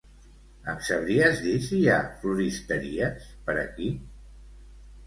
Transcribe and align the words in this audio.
Em 0.71 0.79
sabries 0.87 1.43
dir 1.47 1.53
si 1.67 1.77
hi 1.83 1.91
ha 1.91 1.99
floristeries 2.25 3.31
per 3.47 3.61
aquí? 3.67 3.93